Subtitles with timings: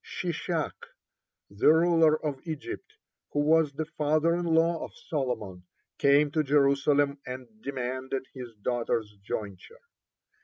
[0.03, 0.73] Shishak,
[1.49, 2.95] (13) the ruler of Egypt,
[3.33, 5.61] who was the father in law of Solomon,
[5.99, 9.81] came to Jerusalem and demanded his daughter's jointure.